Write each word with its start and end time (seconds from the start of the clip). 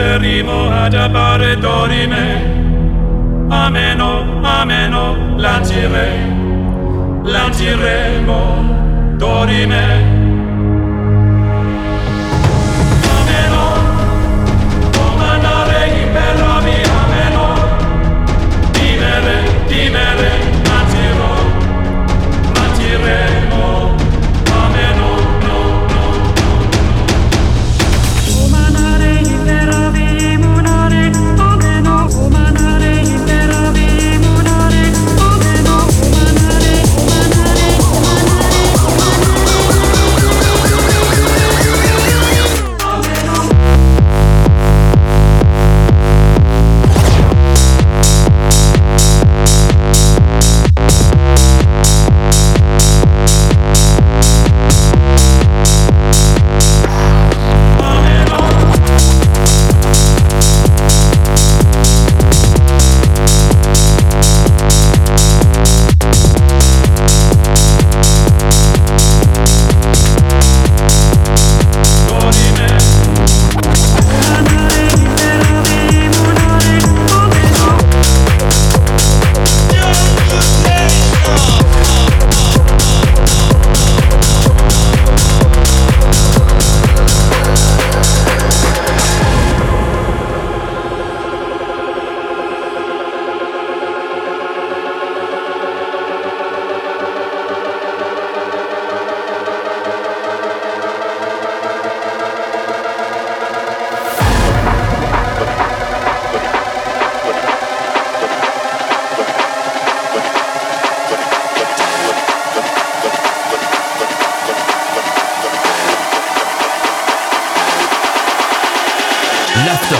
interrimo 0.00 0.70
ad 0.70 0.94
appare 0.94 1.58
dorime, 1.58 3.46
ameno, 3.50 4.40
ameno, 4.40 5.36
lancire, 5.36 6.08
lanciremo, 7.22 9.14
dorime. 9.18 10.19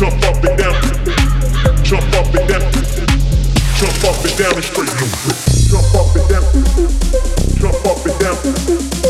jump 0.00 0.24
up 0.24 0.42
and 0.44 0.58
down, 0.58 0.72
jump 1.82 2.14
up 2.14 2.34
and 2.34 2.48
down. 2.48 2.79
Jump 3.80 4.04
up 4.04 4.22
and 4.22 4.36
down 4.36 4.54
and 4.56 4.62
street. 4.62 4.90
them. 4.90 5.08
Jump 5.70 5.94
up 5.94 6.14
and 6.14 6.28
down. 6.28 6.44
Jump 7.56 7.86
up 7.86 8.04
and 8.04 8.18
down. 8.20 9.09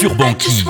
sur 0.00 0.14
Banquise. 0.14 0.64